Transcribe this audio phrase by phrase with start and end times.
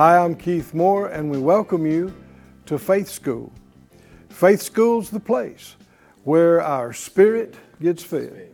[0.00, 2.14] Hi, I'm Keith Moore, and we welcome you
[2.64, 3.52] to Faith School.
[4.30, 5.76] Faith School's the place
[6.24, 8.50] where our spirit gets fed,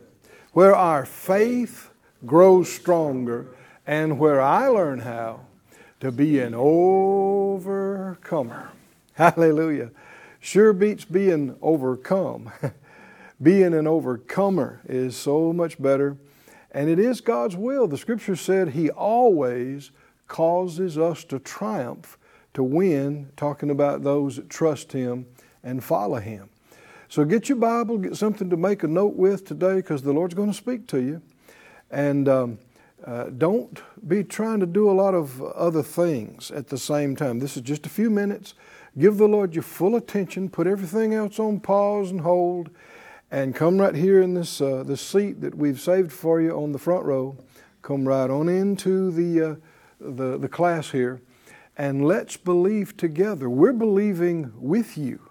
[0.51, 1.89] where our faith
[2.25, 3.47] grows stronger,
[3.85, 5.45] and where I learn how
[6.01, 8.01] to be an overcomer.
[9.13, 9.91] Hallelujah.
[10.41, 12.51] Sure beats being overcome.
[13.41, 16.17] being an overcomer is so much better,
[16.71, 17.87] and it is God's will.
[17.87, 19.91] The scripture said He always
[20.27, 22.17] causes us to triumph,
[22.53, 25.25] to win, talking about those that trust Him
[25.63, 26.49] and follow Him.
[27.09, 30.33] So get your Bible, get something to make a note with today because the Lord's
[30.33, 31.21] going to speak to you.
[31.89, 32.59] And um,
[33.05, 37.39] uh, don't be trying to do a lot of other things at the same time.
[37.39, 38.55] This is just a few minutes.
[38.97, 42.71] Give the Lord your full attention, put everything else on pause and hold,
[43.29, 46.71] and come right here in this, uh, this seat that we've saved for you on
[46.71, 47.37] the front row.
[47.83, 49.55] Come right on into the, uh,
[49.99, 51.21] the, the class here,
[51.77, 53.49] and let's believe together.
[53.49, 55.21] We're believing with you.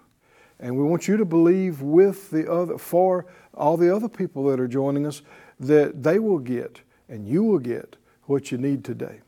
[0.59, 4.59] And we want you to believe with the other, for all the other people that
[4.59, 5.21] are joining us,
[5.59, 9.21] that they will get and you will get what you need today.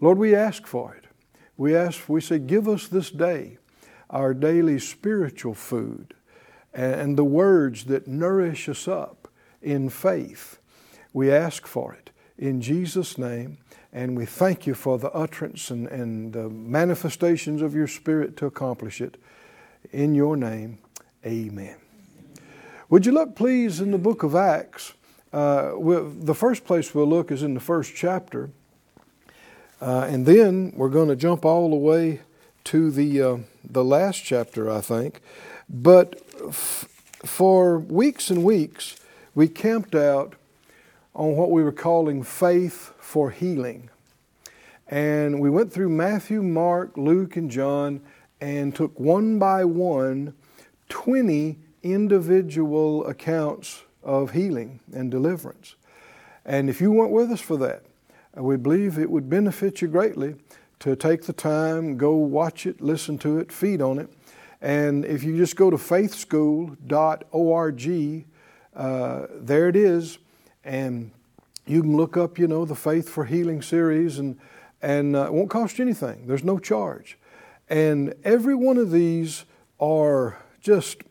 [0.00, 1.04] Lord, we ask for it.
[1.56, 3.58] We ask, we say, give us this day
[4.08, 6.14] our daily spiritual food
[6.72, 9.28] and the words that nourish us up
[9.60, 10.58] in faith.
[11.12, 12.09] We ask for it
[12.40, 13.58] in Jesus' name,
[13.92, 18.46] and we thank you for the utterance and, and the manifestations of your Spirit to
[18.46, 19.18] accomplish it.
[19.92, 20.78] In your name,
[21.24, 21.76] amen.
[22.88, 24.94] Would you look, please, in the book of Acts?
[25.32, 28.50] Uh, the first place we'll look is in the first chapter.
[29.80, 32.20] Uh, and then we're going to jump all the way
[32.64, 35.20] to the, uh, the last chapter, I think.
[35.68, 36.88] But f-
[37.24, 38.96] for weeks and weeks,
[39.34, 40.34] we camped out
[41.14, 43.90] on what we were calling faith for healing.
[44.88, 48.00] And we went through Matthew, Mark, Luke, and John
[48.40, 50.34] and took one by one
[50.88, 55.76] 20 individual accounts of healing and deliverance.
[56.44, 57.84] And if you weren't with us for that,
[58.34, 60.34] we believe it would benefit you greatly
[60.80, 64.10] to take the time, go watch it, listen to it, feed on it.
[64.60, 68.24] And if you just go to faithschool.org,
[68.76, 70.18] uh, there it is,
[70.64, 71.10] and
[71.66, 74.38] you can look up, you know, the Faith for Healing series, and
[74.82, 76.26] and uh, it won't cost you anything.
[76.26, 77.18] There's no charge.
[77.68, 79.44] And every one of these
[79.78, 81.02] are just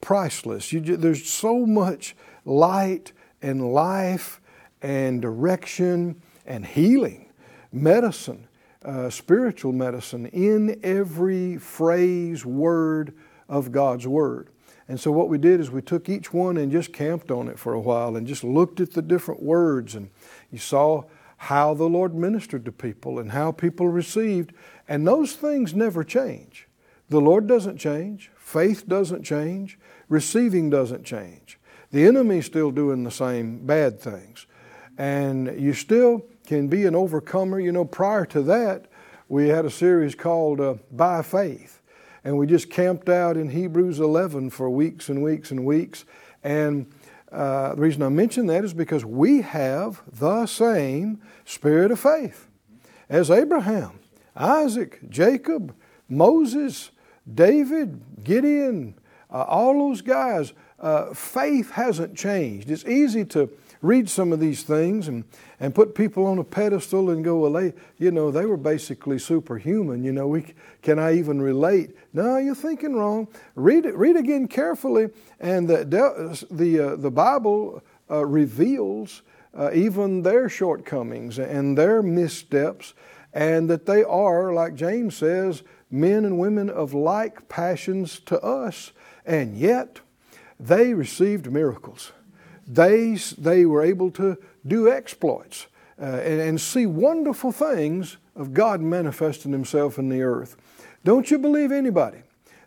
[0.00, 0.72] priceless.
[0.72, 4.40] You, there's so much light and life
[4.80, 7.30] and direction and healing,
[7.70, 8.48] medicine,
[8.84, 13.14] uh, spiritual medicine in every phrase, word
[13.48, 14.48] of God's Word.
[14.88, 17.58] And so what we did is we took each one and just camped on it
[17.58, 20.10] for a while and just looked at the different words and
[20.50, 21.04] you saw
[21.36, 24.52] how the Lord ministered to people and how people received.
[24.88, 26.68] And those things never change.
[27.08, 29.78] The Lord doesn't change, faith doesn't change,
[30.08, 31.58] receiving doesn't change.
[31.90, 34.46] The enemy's still doing the same bad things.
[34.96, 37.60] And you still can be an overcomer.
[37.60, 38.86] You know, prior to that,
[39.28, 41.81] we had a series called uh, By Faith.
[42.24, 46.04] And we just camped out in Hebrews 11 for weeks and weeks and weeks.
[46.44, 46.86] And
[47.32, 52.48] uh, the reason I mention that is because we have the same spirit of faith
[53.08, 53.98] as Abraham,
[54.36, 55.74] Isaac, Jacob,
[56.08, 56.90] Moses,
[57.32, 58.94] David, Gideon,
[59.30, 60.52] uh, all those guys.
[60.78, 62.70] Uh, faith hasn't changed.
[62.70, 63.48] It's easy to
[63.82, 65.24] read some of these things and,
[65.60, 69.18] and put people on a pedestal and go, well, they, you know, they were basically
[69.18, 70.04] superhuman.
[70.04, 71.96] You know, we, can I even relate?
[72.12, 73.28] No, you're thinking wrong.
[73.56, 75.84] Read read again carefully, and the,
[76.50, 82.94] the, uh, the Bible uh, reveals uh, even their shortcomings and their missteps,
[83.34, 88.92] and that they are, like James says, men and women of like passions to us,
[89.26, 90.00] and yet
[90.58, 92.12] they received miracles
[92.74, 95.66] they, they were able to do exploits
[96.00, 100.56] uh, and, and see wonderful things of God manifesting Himself in the earth.
[101.04, 102.22] Don't you believe anybody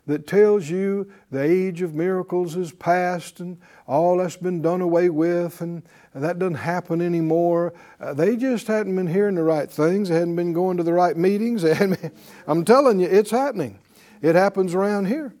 [0.06, 3.58] that tells you the age of miracles is past and
[3.88, 5.82] all that's been done away with and
[6.14, 7.74] that doesn't happen anymore.
[8.00, 10.08] Uh, they just hadn't been hearing the right things.
[10.08, 11.64] They hadn't been going to the right meetings.
[12.46, 13.80] I'm telling you, it's happening.
[14.22, 15.34] It happens around here.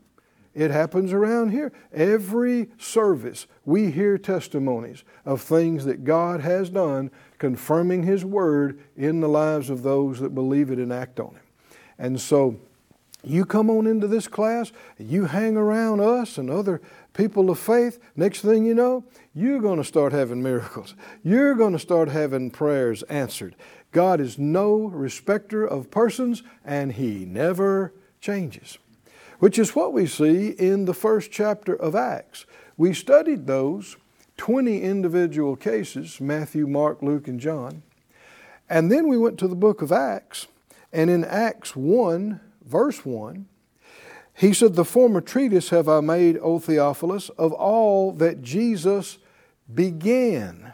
[0.56, 1.70] It happens around here.
[1.92, 9.20] Every service, we hear testimonies of things that God has done, confirming His Word in
[9.20, 11.76] the lives of those that believe it and act on it.
[11.98, 12.56] And so,
[13.22, 16.80] you come on into this class, you hang around us and other
[17.12, 19.04] people of faith, next thing you know,
[19.34, 20.94] you're going to start having miracles.
[21.22, 23.56] You're going to start having prayers answered.
[23.92, 27.92] God is no respecter of persons, and He never
[28.22, 28.78] changes,
[29.38, 32.46] which is what we see in the first chapter of Acts.
[32.76, 33.96] We studied those
[34.36, 37.82] 20 individual cases Matthew, Mark, Luke, and John.
[38.68, 40.48] And then we went to the book of Acts,
[40.92, 43.46] and in Acts 1, verse 1,
[44.34, 49.18] he said, The former treatise have I made, O Theophilus, of all that Jesus
[49.72, 50.72] began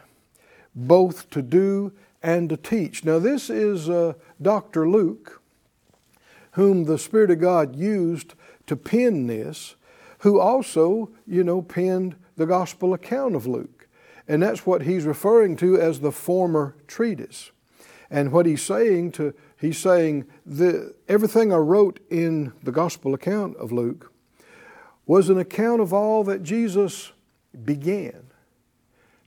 [0.75, 3.03] both to do and to teach.
[3.03, 4.89] Now, this is uh, Dr.
[4.89, 5.41] Luke,
[6.51, 8.33] whom the Spirit of God used
[8.67, 9.75] to pen this,
[10.19, 13.87] who also, you know, penned the gospel account of Luke.
[14.27, 17.51] And that's what he's referring to as the former treatise.
[18.09, 23.57] And what he's saying to he's saying the everything I wrote in the gospel account
[23.57, 24.11] of Luke
[25.05, 27.11] was an account of all that Jesus
[27.65, 28.27] began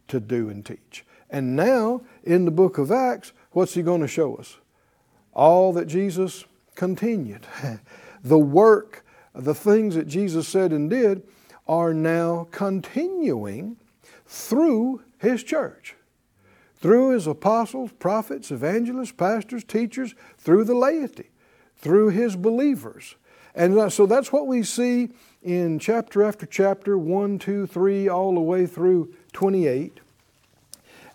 [0.08, 1.04] to do and teach.
[1.28, 4.56] And now in the book of Acts, what's he going to show us?
[5.32, 6.44] All that Jesus
[6.74, 7.46] continued.
[8.22, 9.04] the work,
[9.36, 11.22] the things that Jesus said and did
[11.68, 13.76] are now continuing
[14.26, 15.94] through his church
[16.76, 21.30] through his apostles, prophets, evangelists, pastors, teachers, through the laity,
[21.76, 23.16] through his believers.
[23.54, 25.08] And so that's what we see
[25.42, 30.00] in chapter after chapter 1, 2, 3, all the way through 28.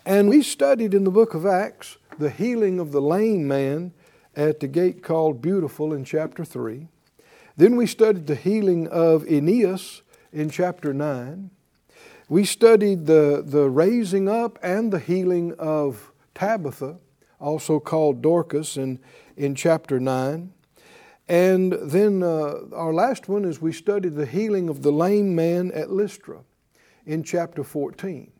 [0.04, 3.92] And we studied in the book of Acts the healing of the lame man
[4.34, 6.88] at the gate called Beautiful in chapter 3.
[7.62, 11.48] Then we studied the healing of Aeneas in chapter 9.
[12.28, 16.96] We studied the, the raising up and the healing of Tabitha,
[17.38, 18.98] also called Dorcas, in,
[19.36, 20.52] in chapter 9.
[21.28, 25.70] And then uh, our last one is we studied the healing of the lame man
[25.70, 26.40] at Lystra
[27.06, 28.32] in chapter 14.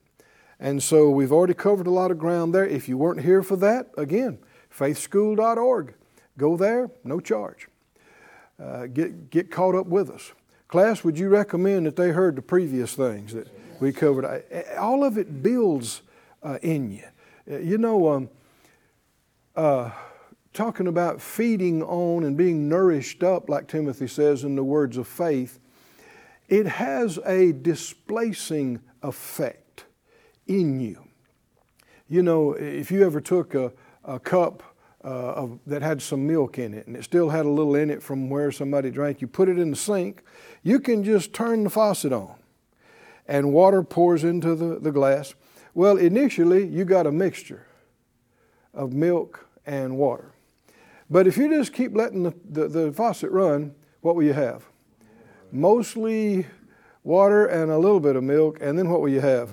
[0.59, 2.67] And so we've already covered a lot of ground there.
[2.67, 4.41] If you weren't here for that, again,
[4.77, 5.95] faithschool.org.
[6.37, 7.69] Go there, no charge.
[8.63, 10.33] Uh, get, get caught up with us.
[10.69, 13.33] Class, would you recommend that they heard the previous things?
[13.33, 13.49] That,
[13.81, 14.45] we covered.
[14.79, 16.03] All of it builds
[16.43, 17.05] uh, in you.
[17.51, 18.31] Uh, you know, um,
[19.57, 19.91] uh,
[20.53, 25.09] talking about feeding on and being nourished up, like Timothy says in the words of
[25.09, 25.59] faith,
[26.49, 29.85] it has a displacing effect
[30.47, 31.03] in you.
[32.09, 33.73] You know, if you ever took a,
[34.05, 34.63] a cup
[35.05, 37.91] uh, of, that had some milk in it and it still had a little in
[37.91, 40.23] it from where somebody drank, you put it in the sink,
[40.63, 42.35] you can just turn the faucet on
[43.27, 45.35] and water pours into the, the glass.
[45.75, 47.67] Well, initially, you got a mixture
[48.75, 50.33] of milk and water.
[51.11, 54.65] But if you just keep letting the, the, the faucet run, what will you have?
[55.51, 56.47] Mostly
[57.05, 59.51] water and a little bit of milk, and then what will you have?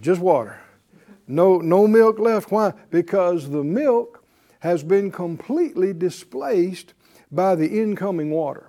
[0.00, 0.60] Just water.
[1.30, 2.50] No, no milk left.
[2.50, 2.72] Why?
[2.90, 4.24] Because the milk
[4.60, 6.92] has been completely displaced
[7.30, 8.68] by the incoming water.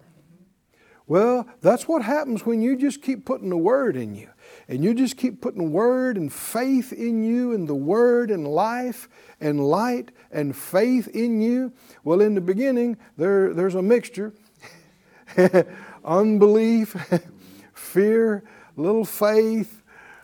[1.07, 4.29] Well, that's what happens when you just keep putting the Word in you.
[4.67, 9.09] And you just keep putting Word and faith in you, and the Word and life
[9.41, 11.73] and light and faith in you.
[12.03, 14.33] Well, in the beginning, there, there's a mixture
[16.05, 16.95] unbelief,
[17.73, 18.43] fear,
[18.77, 19.80] little faith,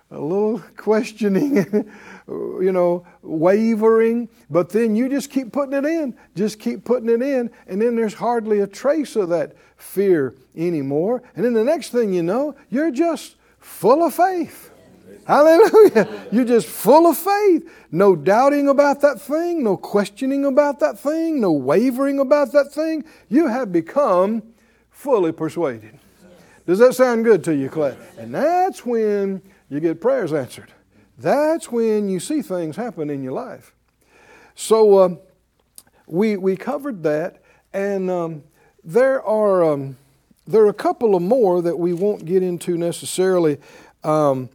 [0.09, 1.55] a little questioning,
[2.27, 7.21] you know, wavering, but then you just keep putting it in, just keep putting it
[7.21, 11.23] in, and then there's hardly a trace of that fear anymore.
[11.35, 14.71] And then the next thing you know, you're just full of faith.
[15.25, 16.27] Hallelujah.
[16.31, 17.69] You're just full of faith.
[17.91, 23.03] No doubting about that thing, no questioning about that thing, no wavering about that thing.
[23.27, 24.41] You have become
[24.89, 25.99] fully persuaded.
[26.65, 27.97] Does that sound good to you, Clay?
[28.17, 30.71] And that's when you get prayers answered.
[31.17, 33.73] That's when you see things happen in your life.
[34.55, 35.19] So um,
[36.05, 37.41] we, we covered that,
[37.73, 38.43] and um,
[38.83, 39.97] there are um,
[40.47, 43.57] there are a couple of more that we won't get into necessarily.
[44.03, 44.49] Um,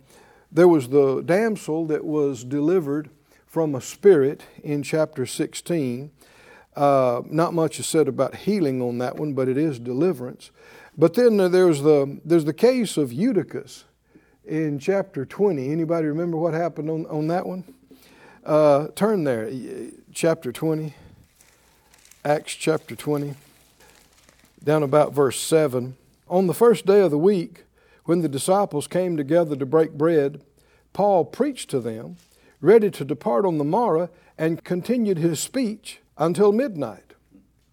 [0.51, 3.11] there was the damsel that was delivered
[3.47, 6.11] from a spirit in chapter 16.
[6.75, 10.51] Uh, not much is said about healing on that one, but it is deliverance.
[10.97, 13.85] But then there's the there's the case of Eutychus
[14.45, 15.71] in chapter 20.
[15.71, 17.65] Anybody remember what happened on, on that one?
[18.45, 19.49] Uh, turn there,
[20.13, 20.95] chapter 20,
[22.25, 23.35] Acts chapter 20,
[24.65, 25.97] down about verse 7.
[26.29, 27.65] On the first day of the week,
[28.05, 30.41] when the disciples came together to break bread,
[30.93, 32.17] Paul preached to them,
[32.61, 37.15] ready to depart on the morrow, and continued his speech until midnight.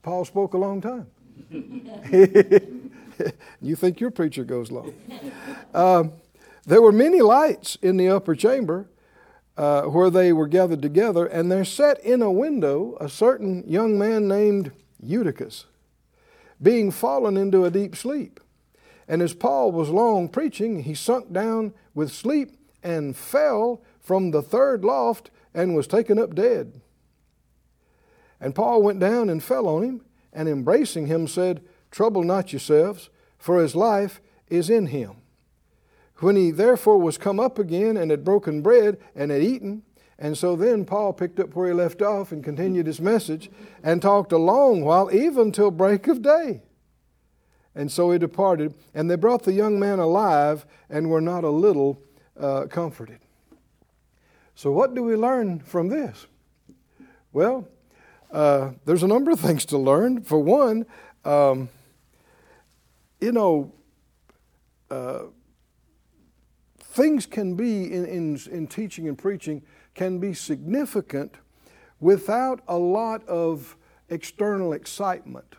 [0.03, 1.07] Paul spoke a long time.
[3.61, 4.93] you think your preacher goes long.
[5.73, 6.13] Um,
[6.69, 8.87] there were many lights in the upper chamber
[9.57, 13.97] uh, where they were gathered together, and there sat in a window a certain young
[13.97, 14.71] man named
[15.01, 15.65] Eutychus,
[16.61, 18.39] being fallen into a deep sleep.
[19.07, 24.43] And as Paul was long preaching, he sunk down with sleep and fell from the
[24.43, 26.81] third loft and was taken up dead.
[28.39, 33.09] And Paul went down and fell on him, and embracing him said, Trouble not yourselves,
[33.39, 35.18] for his life is in him.
[36.19, 39.83] When he therefore was come up again and had broken bread and had eaten,
[40.17, 43.49] and so then Paul picked up where he left off and continued his message
[43.81, 46.61] and talked a long while, even till break of day.
[47.73, 51.49] And so he departed, and they brought the young man alive and were not a
[51.49, 52.01] little
[52.37, 53.19] uh, comforted.
[54.55, 56.27] So, what do we learn from this?
[57.31, 57.65] Well,
[58.29, 60.23] uh, there's a number of things to learn.
[60.23, 60.85] For one,
[61.23, 61.69] um,
[63.21, 63.71] you know,
[64.91, 65.19] uh,
[66.99, 69.61] things can be in, in, in teaching and preaching
[69.95, 71.35] can be significant
[72.01, 73.77] without a lot of
[74.09, 75.55] external excitement.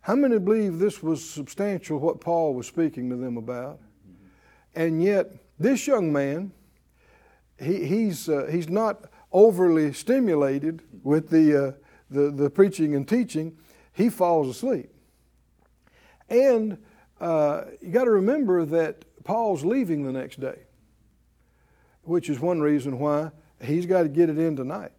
[0.00, 3.78] How many believe this was substantial what Paul was speaking to them about?
[4.74, 5.30] And yet,
[5.60, 6.50] this young man,
[7.60, 11.72] he, he's, uh, he's not overly stimulated with the, uh,
[12.10, 13.56] the, the, preaching and teaching,
[13.92, 14.90] he falls asleep.
[16.28, 16.78] And
[17.20, 20.60] uh, you got to remember that Paul's leaving the next day,
[22.04, 24.92] which is one reason why he's got to get it in tonight,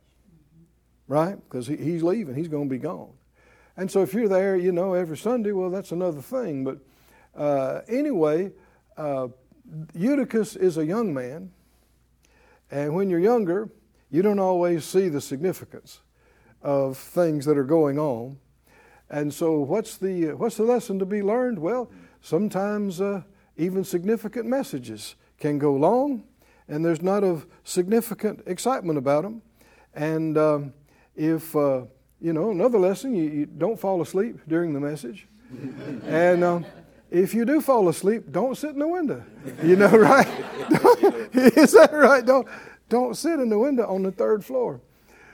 [1.07, 1.36] right?
[1.36, 3.13] Because he, he's leaving, he's going to be gone.
[3.77, 6.65] And so if you're there, you know, every Sunday, well, that's another thing.
[6.65, 6.79] But
[7.38, 8.51] uh, anyway,
[8.98, 9.29] uh,
[9.93, 11.51] Eutychus is a young man,
[12.69, 13.69] and when you're younger,
[14.10, 16.01] you don't always see the significance
[16.62, 18.39] of things that are going on.
[19.10, 21.60] And so, what's the, what's the lesson to be learned?
[21.60, 23.22] Well, sometimes uh,
[23.58, 26.24] even significant messages can go long,
[26.68, 29.42] and there's not of significant excitement about them.
[29.94, 30.74] And um,
[31.16, 31.84] if, uh,
[32.22, 35.28] you know, another lesson, you, you, don't fall asleep during the message.
[36.06, 36.66] and um,
[37.10, 39.24] if you do fall asleep, don't sit in the window.
[39.64, 40.28] You know, right?
[41.34, 42.26] Is that right?
[42.26, 42.48] Don't,
[42.90, 44.82] don't sit in the window on the third floor.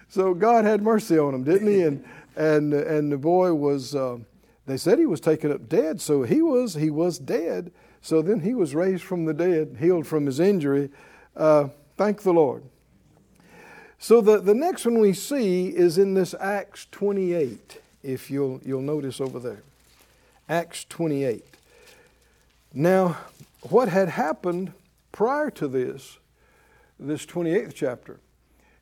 [0.08, 1.82] So God had mercy on him, didn't he?
[1.82, 3.96] And and and the boy was.
[3.96, 4.18] Uh,
[4.66, 7.72] they said he was taken up dead, so he was he was dead.
[8.04, 10.92] So then he was raised from the dead, healed from his injury.
[11.36, 12.64] Uh, thank the Lord.
[13.98, 18.82] So the, the next one we see is in this Acts 28, if you'll, you'll
[18.82, 19.64] notice over there.
[20.50, 21.46] Acts 28.
[22.74, 23.18] Now,
[23.70, 24.74] what had happened
[25.14, 26.18] prior to this
[27.00, 28.20] this 28th chapter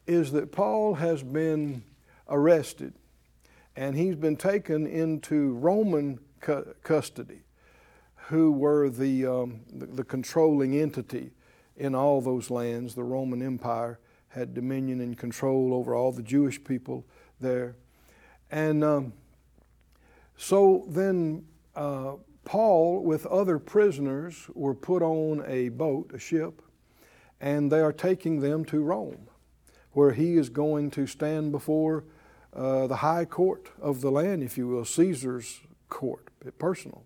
[0.08, 1.84] is that Paul has been
[2.28, 2.94] arrested
[3.76, 7.42] and he's been taken into Roman cu- custody,
[8.32, 11.32] who were the, um, the, the, controlling entity
[11.76, 12.96] in all those lands.
[12.96, 17.06] The Roman Empire had dominion and control over all the Jewish people
[17.42, 17.76] there.
[18.50, 19.14] And um,
[20.38, 21.44] so then
[21.76, 22.14] uh,
[22.46, 26.62] Paul, with other prisoners, were put on a boat, a ship,
[27.42, 29.28] and they are taking them to Rome,
[29.92, 32.06] where he is going to stand before
[32.56, 35.60] uh, the high court of the land, if you will, Caesar's
[35.90, 37.04] court, personal.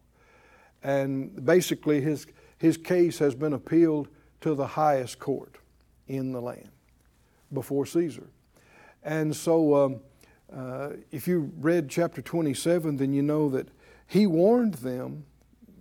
[0.85, 2.27] And basically, his,
[2.59, 4.07] his case has been appealed
[4.41, 5.57] to the highest court
[6.07, 6.69] in the land
[7.51, 8.27] before Caesar.
[9.01, 9.99] And so, um,
[10.55, 13.67] uh, if you read chapter 27, then you know that
[14.05, 15.25] he warned them,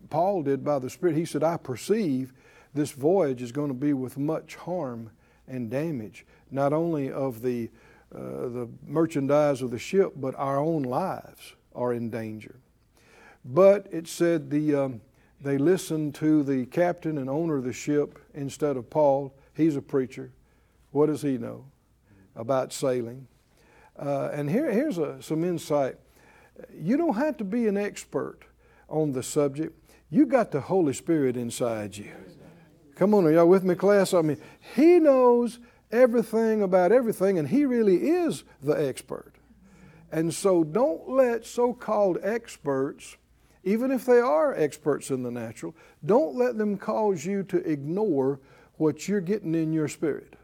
[0.08, 1.16] Paul did by the Spirit.
[1.16, 2.32] He said, I perceive
[2.72, 5.10] this voyage is going to be with much harm
[5.46, 7.68] and damage, not only of the,
[8.14, 12.56] uh, the merchandise of the ship, but our own lives are in danger.
[13.44, 15.00] But it said the, um,
[15.40, 19.34] they listened to the captain and owner of the ship instead of Paul.
[19.52, 20.32] He's a preacher.
[20.92, 21.66] What does he know
[22.34, 23.26] about sailing?
[23.98, 25.96] Uh, and here, here's a, some insight.
[26.74, 28.40] You don't have to be an expert
[28.88, 29.78] on the subject.
[30.10, 32.12] You got the Holy Spirit inside you.
[32.94, 34.14] Come on, are y'all with me, class?
[34.14, 34.40] I mean,
[34.76, 35.58] he knows
[35.90, 39.32] everything about everything, and he really is the expert.
[40.12, 43.16] And so don't let so called experts,
[43.64, 48.40] even if they are experts in the natural, don't let them cause you to ignore
[48.76, 50.34] what you're getting in your spirit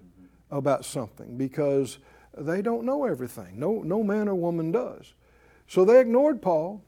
[0.51, 1.99] about something because
[2.37, 3.59] they don't know everything.
[3.59, 5.15] No, no man or woman does.
[5.67, 6.83] So they ignored Paul.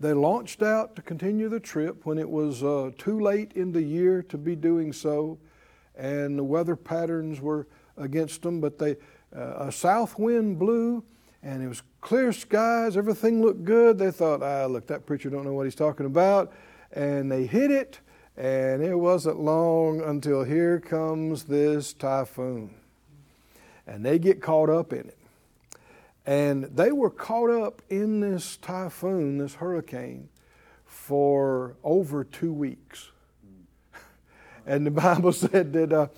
[0.00, 3.82] They launched out to continue the trip when it was uh, too late in the
[3.82, 5.38] year to be doing so,
[5.94, 8.60] and the weather patterns were against them.
[8.60, 8.96] But they,
[9.34, 11.04] uh, a south wind blew,
[11.42, 12.96] and it was clear skies.
[12.98, 13.98] Everything looked good.
[13.98, 16.52] They thought, ah, look, that preacher don't know what he's talking about,
[16.92, 17.98] and they hit it.
[18.36, 22.74] And it wasn't long until here comes this typhoon.
[23.86, 25.18] And they get caught up in it.
[26.26, 30.28] And they were caught up in this typhoon, this hurricane,
[30.84, 33.12] for over two weeks.
[34.66, 36.08] and the Bible said that uh,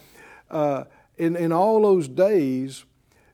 [0.51, 0.85] uh,
[1.17, 2.85] in, in all those days,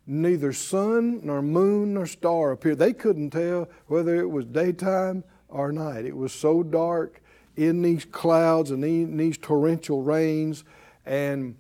[0.06, 2.78] neither sun nor moon nor star appeared.
[2.78, 6.04] They couldn't tell whether it was daytime or night.
[6.04, 7.22] It was so dark
[7.56, 10.64] in these clouds and in these torrential rains.
[11.06, 11.56] And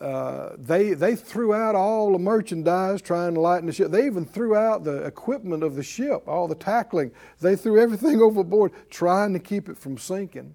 [0.00, 3.90] uh, they, they threw out all the merchandise trying to lighten the ship.
[3.90, 7.12] They even threw out the equipment of the ship, all the tackling.
[7.40, 10.54] They threw everything overboard trying to keep it from sinking.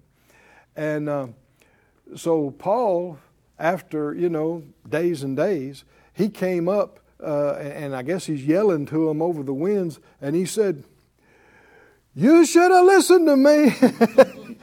[0.76, 1.26] And uh,
[2.14, 3.18] so Paul,
[3.58, 5.84] after, you know, days and days,
[6.14, 10.34] he came up uh, and I guess he's yelling to him over the winds, and
[10.34, 10.84] he said,
[12.14, 13.68] You should have listened to me.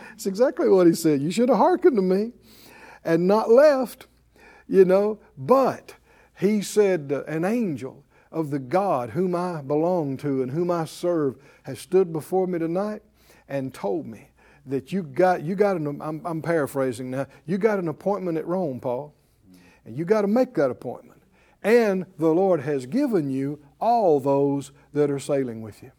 [0.09, 1.21] That's exactly what he said.
[1.21, 2.33] You should have hearkened to me
[3.03, 4.07] and not left,
[4.67, 5.19] you know.
[5.37, 5.95] But
[6.37, 10.85] he said, uh, An angel of the God whom I belong to and whom I
[10.85, 13.01] serve has stood before me tonight
[13.47, 14.29] and told me
[14.65, 18.45] that you got, you got an, I'm, I'm paraphrasing now, you got an appointment at
[18.45, 19.13] Rome, Paul,
[19.85, 21.18] and you got to make that appointment.
[21.63, 25.91] And the Lord has given you all those that are sailing with you.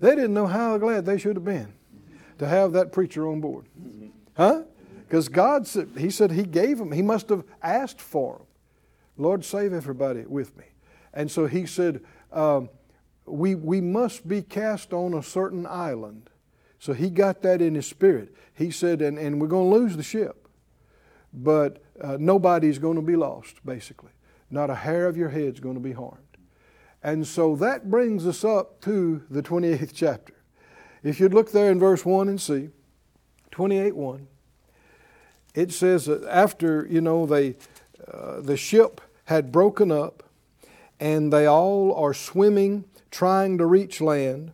[0.00, 1.72] They didn't know how glad they should have been
[2.38, 3.66] to have that preacher on board.
[4.36, 4.64] Huh?
[5.06, 8.46] Because God said, He said He gave him, He must have asked for him.
[9.16, 10.64] Lord, save everybody with me.
[11.12, 12.00] And so He said,
[12.32, 12.68] um,
[13.26, 16.28] we, we must be cast on a certain island.
[16.78, 18.34] So He got that in His spirit.
[18.54, 20.48] He said, and, and we're going to lose the ship,
[21.32, 24.10] but uh, nobody's going to be lost, basically.
[24.54, 26.20] Not a hair of your head's going to be harmed.
[27.02, 30.34] And so that brings us up to the 28th chapter.
[31.02, 32.68] If you'd look there in verse 1 and see,
[33.50, 34.28] 28 1,
[35.56, 37.56] it says that after, you know, they,
[38.06, 40.22] uh, the ship had broken up
[41.00, 44.52] and they all are swimming, trying to reach land.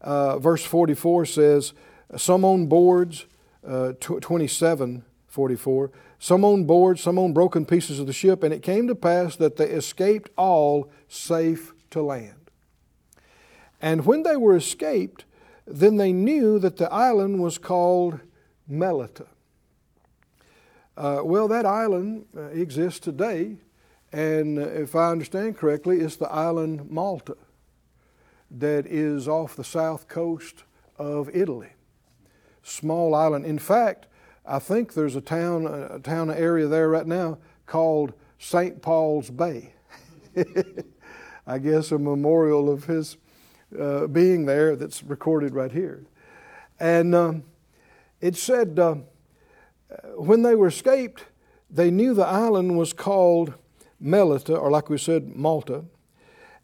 [0.00, 1.74] Uh, verse 44 says,
[2.16, 3.26] Some on boards,
[3.64, 8.62] uh, 27 44, some on board, some on broken pieces of the ship, and it
[8.62, 12.50] came to pass that they escaped all safe to land.
[13.80, 15.24] And when they were escaped,
[15.66, 18.20] then they knew that the island was called
[18.68, 19.26] Melita.
[20.98, 23.56] Uh, well, that island uh, exists today,
[24.12, 27.38] and uh, if I understand correctly, it's the island Malta
[28.50, 30.64] that is off the south coast
[30.98, 31.70] of Italy.
[32.62, 33.46] Small island.
[33.46, 34.08] In fact,
[34.44, 38.82] I think there's a town, a town area there right now called St.
[38.82, 39.74] Paul's Bay.
[41.46, 43.16] I guess a memorial of his
[43.78, 46.04] uh, being there that's recorded right here.
[46.80, 47.44] And um,
[48.20, 48.96] it said, uh,
[50.16, 51.24] when they were escaped,
[51.70, 53.54] they knew the island was called
[54.00, 55.84] Melita, or like we said, Malta.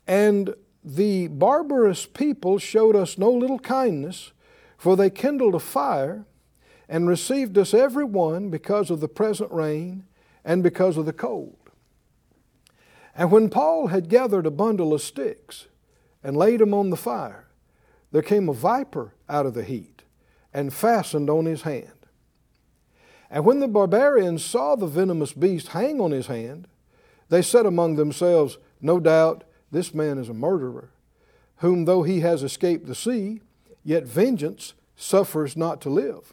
[0.07, 4.33] And the barbarous people showed us no little kindness,
[4.77, 6.25] for they kindled a fire
[6.89, 10.05] and received us every one because of the present rain
[10.45, 11.57] and because of the cold.
[13.15, 15.67] And when Paul had gathered a bundle of sticks,
[16.23, 17.47] and laid him on the fire,
[18.13, 20.03] there came a viper out of the heat
[20.53, 21.93] and fastened on his hand.
[23.31, 26.67] And when the barbarians saw the venomous beast hang on his hand,
[27.29, 30.91] they said among themselves, No doubt this man is a murderer,
[31.57, 33.43] whom though he has escaped the sea,
[33.85, 36.33] yet vengeance suffers not to live.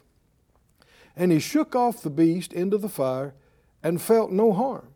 [1.16, 3.34] And he shook off the beast into the fire
[3.82, 4.88] and felt no harm.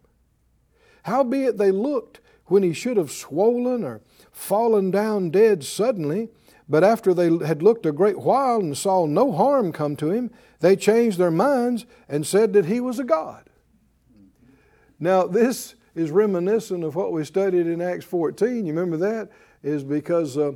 [1.05, 4.01] Howbeit they looked when he should have swollen or
[4.33, 6.29] fallen down dead suddenly,
[6.69, 10.31] but after they had looked a great while and saw no harm come to him,
[10.61, 13.49] they changed their minds and said that he was a god.
[14.99, 18.67] Now, this is reminiscent of what we studied in Acts 14.
[18.67, 19.31] You remember that?
[19.63, 20.53] Is because uh,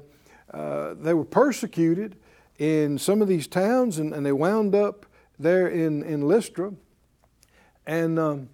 [0.52, 2.16] uh, they were persecuted
[2.58, 5.06] in some of these towns and, and they wound up
[5.38, 6.72] there in, in Lystra.
[7.86, 8.48] And um,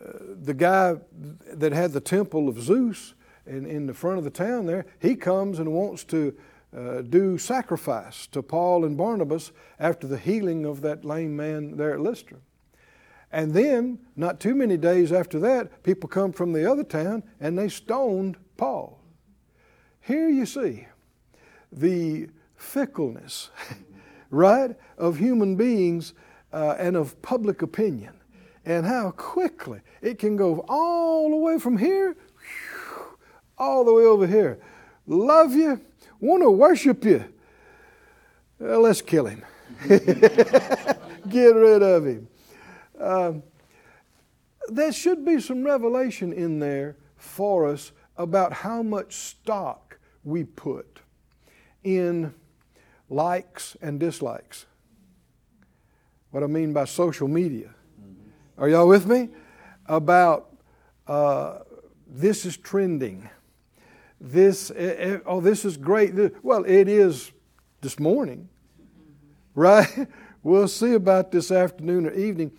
[0.00, 0.96] uh, the guy
[1.52, 3.14] that had the temple of Zeus
[3.46, 6.36] in, in the front of the town there, he comes and wants to
[6.76, 11.92] uh, do sacrifice to Paul and Barnabas after the healing of that lame man there
[11.92, 12.38] at Lystra.
[13.30, 17.58] And then, not too many days after that, people come from the other town and
[17.58, 19.00] they stoned Paul.
[20.00, 20.86] Here you see
[21.70, 23.50] the fickleness,
[24.32, 26.14] right, of human beings
[26.52, 28.14] uh, and of public opinion,
[28.64, 32.16] and how quickly it can go all the way from here,
[33.56, 34.58] all the way over here.
[35.06, 35.80] Love you,
[36.18, 37.24] want to worship you.
[38.58, 39.44] Well, let's kill him.
[39.88, 42.28] Get rid of him.
[42.98, 43.42] Um,
[44.68, 51.00] there should be some revelation in there for us about how much stock we put
[51.82, 52.32] in
[53.12, 54.66] likes and dislikes.
[56.30, 57.74] What I mean by social media.
[58.56, 59.28] Are y'all with me?
[59.86, 60.56] About
[61.06, 61.58] uh,
[62.06, 63.28] this is trending.
[64.20, 66.14] This, eh, eh, oh, this is great.
[66.42, 67.32] Well, it is
[67.80, 68.48] this morning,
[69.54, 70.08] right?
[70.44, 72.50] We'll see about this afternoon or evening.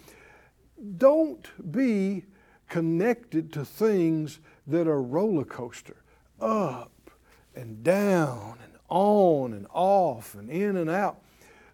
[0.97, 2.23] Don't be
[2.69, 5.97] connected to things that are roller coaster,
[6.39, 7.11] up
[7.53, 11.19] and down and on and off and in and out.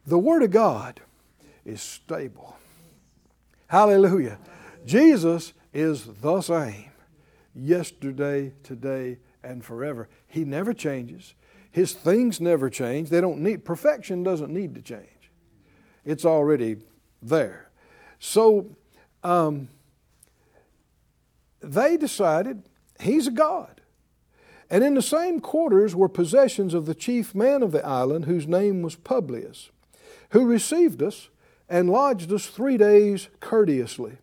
[0.08, 1.02] The Word of God
[1.66, 2.56] is stable.
[3.68, 4.40] Hallelujah.
[4.86, 6.92] Jesus is the same
[7.54, 10.08] yesterday, today, and forever.
[10.28, 11.36] He never changes.
[11.72, 13.10] His things never change.
[13.10, 15.30] They don't need perfection doesn't need to change.
[16.06, 16.78] It's already
[17.22, 17.70] there.
[18.18, 18.78] So
[19.26, 19.68] um,
[21.60, 22.64] they decided
[22.98, 23.79] he's a god.
[24.70, 28.48] And in the same quarters were possessions of the chief man of the island, whose
[28.48, 29.72] name was Publius,
[30.30, 31.30] who received us
[31.68, 34.18] and lodged us three days courteously.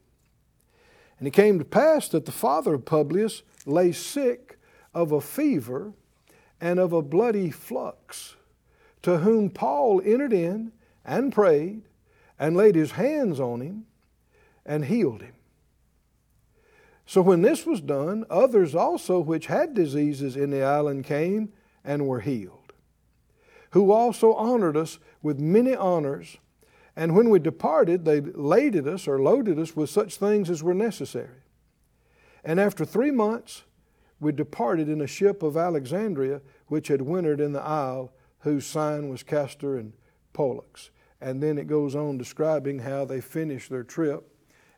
[1.18, 4.58] And it came to pass that the father of Publius lay sick
[4.94, 5.92] of a fever
[6.60, 8.36] and of a bloody flux,
[9.02, 10.72] to whom Paul entered in
[11.04, 11.82] and prayed
[12.38, 13.86] and laid his hands on him
[14.64, 15.35] and healed him.
[17.06, 21.52] So when this was done, others also which had diseases in the island came
[21.84, 22.72] and were healed,
[23.70, 26.36] who also honored us with many honors.
[26.96, 30.74] And when we departed, they laded us or loaded us with such things as were
[30.74, 31.42] necessary.
[32.44, 33.62] And after three months,
[34.18, 39.08] we departed in a ship of Alexandria, which had wintered in the isle, whose sign
[39.08, 39.92] was Castor and
[40.32, 40.90] Pollux.
[41.20, 44.32] And then it goes on describing how they finished their trip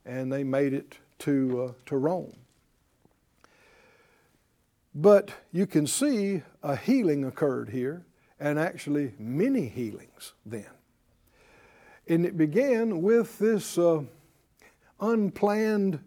[0.04, 2.34] and they made it to, uh, to Rome.
[4.94, 8.04] But you can see a healing occurred here,
[8.40, 10.66] and actually many healings then.
[12.08, 14.02] And it began with this uh,
[15.00, 16.00] unplanned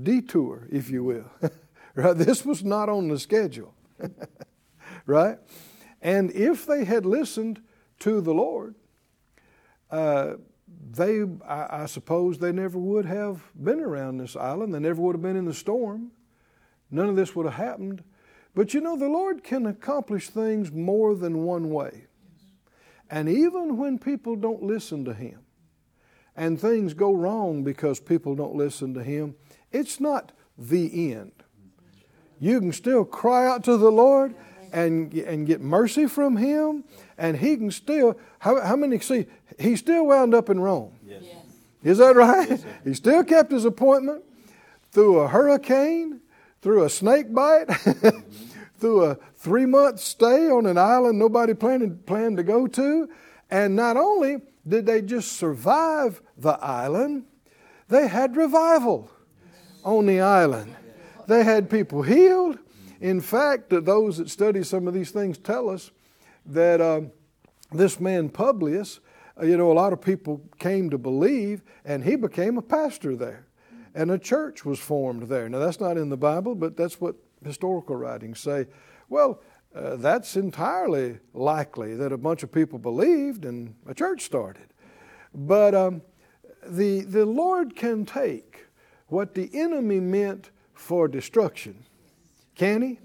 [0.00, 1.30] detour, if you will.
[1.94, 2.16] right?
[2.16, 3.74] This was not on the schedule,
[5.06, 5.38] right?
[6.00, 7.60] And if they had listened
[8.00, 8.74] to the Lord,
[9.90, 10.34] uh,
[10.90, 14.74] they, I, I, suppose, they never would have been around this island.
[14.74, 16.10] They never would have been in the storm.
[16.90, 18.04] None of this would have happened.
[18.54, 22.06] But you know, the Lord can accomplish things more than one way.
[23.10, 25.40] And even when people don't listen to Him
[26.36, 29.34] and things go wrong because people don't listen to Him,
[29.70, 31.32] it's not the end.
[32.38, 34.34] You can still cry out to the Lord
[34.72, 36.84] and, and get mercy from Him,
[37.18, 39.26] and He can still, how, how many see,
[39.58, 40.92] He still wound up in Rome.
[41.06, 41.22] Yes.
[41.84, 42.48] Is that right?
[42.48, 44.22] Yes, he still kept his appointment
[44.92, 46.20] through a hurricane,
[46.60, 47.64] through a snake bite,
[48.78, 53.08] through a three month stay on an island nobody planned, planned to go to.
[53.50, 57.24] And not only did they just survive the island,
[57.88, 59.10] they had revival
[59.84, 60.74] on the island.
[61.26, 62.58] They had people healed,
[63.02, 65.90] in fact, those that study some of these things tell us
[66.46, 67.00] that uh,
[67.72, 69.00] this man Publius,
[69.40, 73.16] uh, you know, a lot of people came to believe, and he became a pastor
[73.16, 73.48] there.
[73.92, 75.48] And a church was formed there.
[75.48, 78.66] Now, that's not in the Bible, but that's what historical writings say.
[79.08, 79.42] Well,
[79.74, 84.68] uh, that's entirely likely that a bunch of people believed and a church started.
[85.34, 86.02] But um,
[86.64, 88.66] the, the Lord can take
[89.08, 91.84] what the enemy meant for destruction
[92.54, 92.98] can he?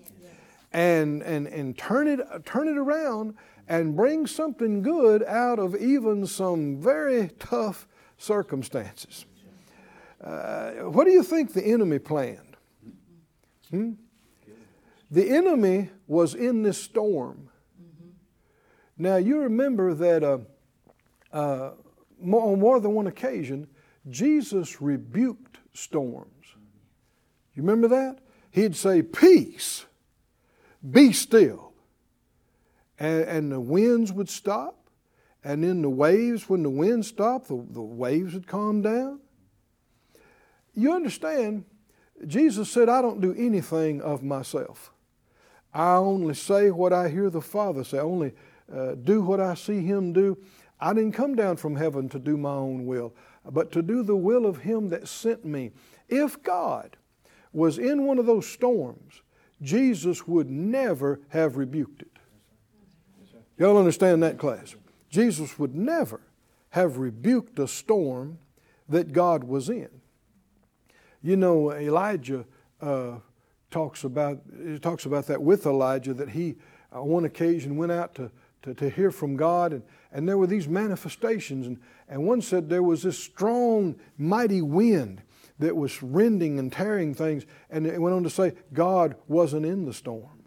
[0.73, 3.35] And, and, and turn, it, turn it around
[3.67, 9.25] and bring something good out of even some very tough circumstances.
[10.21, 12.57] Uh, what do you think the enemy planned?
[13.69, 13.91] Hmm?
[15.09, 17.49] The enemy was in this storm.
[18.97, 20.39] Now, you remember that uh,
[21.31, 21.71] uh,
[22.21, 23.67] on more than one occasion,
[24.09, 26.45] Jesus rebuked storms.
[27.53, 28.19] You remember that?
[28.57, 29.85] He'd say, Peace,
[30.89, 31.73] Be still.
[32.99, 34.75] And, and the winds would stop.
[35.43, 39.19] And then the waves, when the wind stopped, the, the waves would calm down.
[40.73, 41.65] You understand,
[42.25, 44.91] Jesus said, I don't do anything of myself.
[45.73, 47.99] I only say what I hear the Father say.
[47.99, 48.33] I only
[48.73, 50.37] uh, do what I see Him do.
[50.79, 53.13] I didn't come down from heaven to do my own will,
[53.45, 55.71] but to do the will of Him that sent me.
[56.09, 56.97] If God
[57.57, 59.21] was in one of those storms,
[59.63, 62.19] Jesus would never have rebuked it.
[63.57, 64.75] Y'all understand that, class?
[65.09, 66.21] Jesus would never
[66.69, 68.37] have rebuked a storm
[68.87, 69.89] that God was in.
[71.23, 72.45] You know, Elijah
[72.79, 73.15] uh,
[73.71, 74.39] talks about
[74.83, 76.57] talks about that with Elijah that he
[76.91, 80.47] on one occasion went out to, to, to hear from God and, and there were
[80.47, 85.21] these manifestations and, and one said there was this strong mighty wind
[85.59, 89.85] that was rending and tearing things and it went on to say God wasn't in
[89.85, 90.43] the storm.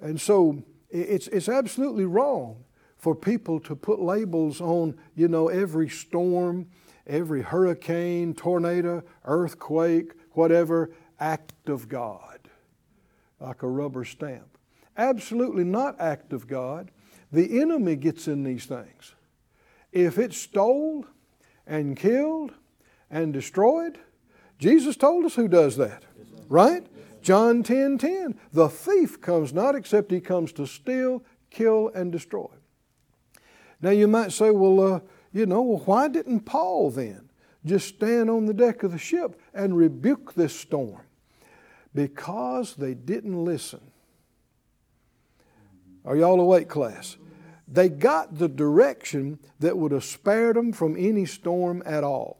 [0.00, 2.64] And so it's, it's absolutely wrong
[2.96, 6.68] for people to put labels on, you know, every storm,
[7.06, 12.38] every hurricane, tornado, earthquake, whatever, act of God,
[13.40, 14.58] like a rubber stamp.
[14.96, 16.90] Absolutely not act of God.
[17.30, 19.14] The enemy gets in these things.
[19.92, 21.06] If it's stole
[21.66, 22.52] and killed
[23.10, 23.98] and destroyed,
[24.58, 26.04] Jesus told us who does that,
[26.48, 26.86] right?
[27.22, 28.38] John 10 10.
[28.52, 32.48] The thief comes not except he comes to steal, kill, and destroy.
[33.80, 35.00] Now you might say, well, uh,
[35.32, 37.28] you know, well, why didn't Paul then
[37.64, 41.02] just stand on the deck of the ship and rebuke this storm?
[41.94, 43.92] Because they didn't listen.
[46.04, 47.16] Are y'all awake, class?
[47.66, 52.37] They got the direction that would have spared them from any storm at all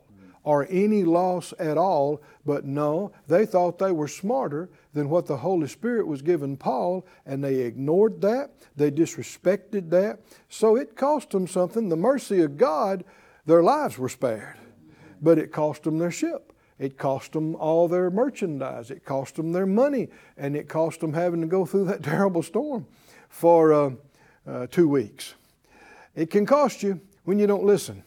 [0.49, 5.37] or any loss at all, but no, they thought they were smarter than what the
[5.37, 8.53] Holy Spirit was giving Paul, and they ignored that.
[8.75, 10.21] They disrespected that.
[10.49, 11.91] So it cost them something.
[11.91, 13.05] The mercy of God,
[13.45, 14.57] their lives were spared,
[15.21, 16.55] but it cost them their ship.
[16.79, 18.91] It cost them all their merchandise.
[18.91, 20.09] It cost them their money,
[20.39, 22.87] and it cost them having to go through that terrible storm
[23.29, 23.91] for uh,
[24.47, 25.35] uh, two weeks.
[26.17, 28.03] It can cost you when you don't listen,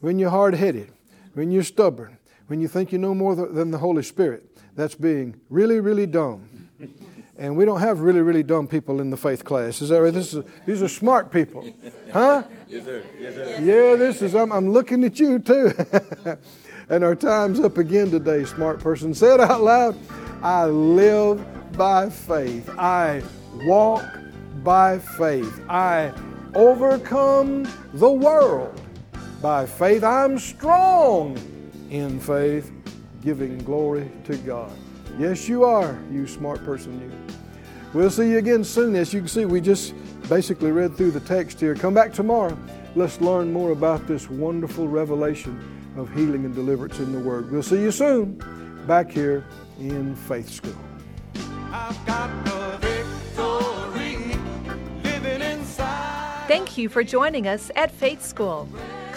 [0.00, 0.92] when you're hard headed
[1.34, 5.40] when you're stubborn, when you think you know more than the Holy Spirit, that's being
[5.48, 6.68] really, really dumb.
[7.38, 9.80] And we don't have really, really dumb people in the faith class.
[9.82, 10.12] Is that right?
[10.12, 11.66] This is, these are smart people.
[12.12, 12.42] Huh?
[12.68, 13.02] Yes, sir.
[13.18, 13.58] Yes, sir.
[13.62, 15.72] Yeah, this is, I'm, I'm looking at you too.
[16.90, 19.14] and our time's up again today, smart person.
[19.14, 19.96] Say it out loud.
[20.42, 21.42] I live
[21.72, 22.68] by faith.
[22.78, 23.22] I
[23.64, 24.04] walk
[24.62, 25.58] by faith.
[25.70, 26.12] I
[26.54, 28.78] overcome the world
[29.42, 30.04] by faith.
[30.04, 31.36] I'm strong
[31.90, 32.70] in faith,
[33.22, 34.70] giving glory to God.
[35.18, 37.36] Yes, you are, you smart person, you.
[37.92, 38.94] We'll see you again soon.
[38.96, 39.94] As you can see, we just
[40.28, 41.74] basically read through the text here.
[41.74, 42.56] Come back tomorrow.
[42.94, 47.50] Let's learn more about this wonderful revelation of healing and deliverance in the Word.
[47.50, 48.42] We'll see you soon
[48.86, 49.44] back here
[49.78, 50.74] in Faith School.
[56.48, 58.68] Thank you for joining us at Faith School.